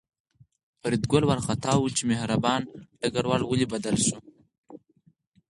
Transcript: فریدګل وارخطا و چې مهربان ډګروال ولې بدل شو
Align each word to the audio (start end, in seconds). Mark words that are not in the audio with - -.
فریدګل 0.79 1.23
وارخطا 1.27 1.73
و 1.77 1.93
چې 1.95 2.03
مهربان 2.11 2.61
ډګروال 2.99 3.41
ولې 3.45 3.65
بدل 3.73 3.95
شو 4.05 4.17